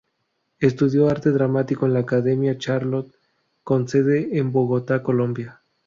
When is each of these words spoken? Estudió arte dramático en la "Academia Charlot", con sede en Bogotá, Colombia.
Estudió 0.57 1.07
arte 1.09 1.29
dramático 1.29 1.85
en 1.85 1.93
la 1.93 1.99
"Academia 1.99 2.57
Charlot", 2.57 3.13
con 3.63 3.87
sede 3.87 4.35
en 4.39 4.51
Bogotá, 4.51 5.03
Colombia. 5.03 5.61